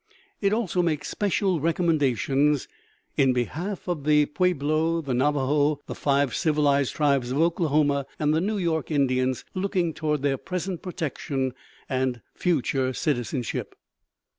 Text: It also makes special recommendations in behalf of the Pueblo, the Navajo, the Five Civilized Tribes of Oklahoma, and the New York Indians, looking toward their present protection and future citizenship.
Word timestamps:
It 0.41 0.51
also 0.51 0.81
makes 0.81 1.09
special 1.09 1.59
recommendations 1.59 2.67
in 3.17 3.33
behalf 3.33 3.87
of 3.87 4.03
the 4.03 4.25
Pueblo, 4.25 4.99
the 4.99 5.13
Navajo, 5.13 5.79
the 5.85 5.93
Five 5.93 6.33
Civilized 6.33 6.95
Tribes 6.95 7.29
of 7.29 7.37
Oklahoma, 7.39 8.07
and 8.17 8.33
the 8.33 8.41
New 8.41 8.57
York 8.57 8.89
Indians, 8.89 9.45
looking 9.53 9.93
toward 9.93 10.23
their 10.23 10.37
present 10.39 10.81
protection 10.81 11.53
and 11.87 12.21
future 12.33 12.93
citizenship. 12.93 13.75